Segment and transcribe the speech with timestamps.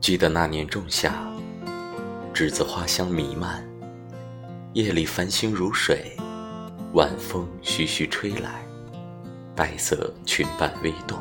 [0.00, 1.12] 记得那年仲夏，
[2.32, 3.62] 栀子花香弥漫，
[4.72, 6.16] 夜里繁星如水，
[6.94, 8.62] 晚风徐徐吹来，
[9.54, 11.18] 白色裙摆微动，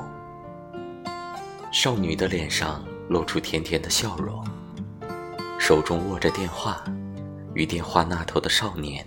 [1.74, 4.48] 少女的脸上露出甜甜的笑容，
[5.60, 6.82] 手中握着电话，
[7.54, 9.06] 与电话那头的少年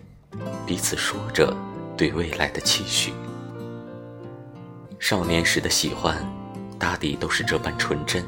[0.67, 1.57] 彼此说着
[1.97, 3.11] 对未来的期许。
[4.99, 6.23] 少年时的喜欢，
[6.79, 8.23] 大抵都是这般纯真。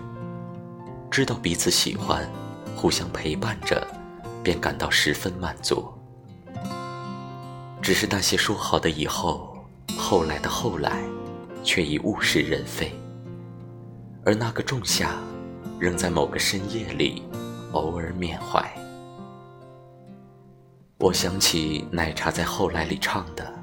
[1.15, 2.29] 知道彼此喜欢，
[2.75, 3.87] 互相陪伴着，
[4.43, 5.89] 便感到十分满足。
[7.81, 9.57] 只是那些说好的以后，
[9.97, 11.05] 后来的后来，
[11.63, 12.93] 却已物是人非。
[14.25, 15.17] 而那个仲夏，
[15.79, 17.23] 仍在某个深夜里，
[17.71, 18.69] 偶尔缅怀。
[20.99, 23.55] 我想起奶茶在《后来》里唱的：“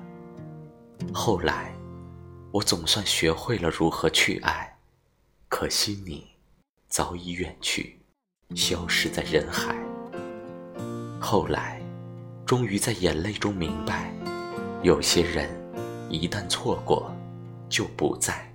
[1.13, 1.75] 后来，
[2.53, 4.73] 我总算学会了如何去爱，
[5.49, 6.30] 可惜你。”
[6.91, 7.97] 早已远去，
[8.53, 9.73] 消失在人海。
[11.21, 11.81] 后来，
[12.45, 14.13] 终于在眼泪中明白，
[14.83, 15.49] 有些人
[16.09, 17.09] 一旦错过，
[17.69, 18.45] 就不在。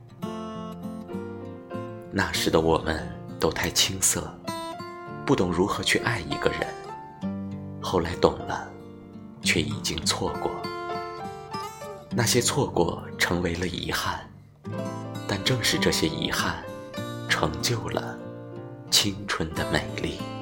[2.12, 3.08] 那时的我们
[3.40, 4.30] 都太青涩，
[5.24, 6.68] 不懂如何去爱一个人。
[7.80, 8.70] 后来懂了，
[9.40, 10.50] 却已经错过。
[12.10, 14.28] 那些错过成为了遗憾，
[15.26, 16.62] 但正是这些遗憾，
[17.30, 18.18] 成就了。
[18.90, 20.35] 青春的美丽。